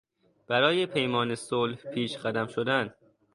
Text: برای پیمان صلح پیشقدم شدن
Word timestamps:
برای 0.47 0.85
پیمان 0.85 1.35
صلح 1.35 1.77
پیشقدم 1.93 2.47
شدن 2.47 2.93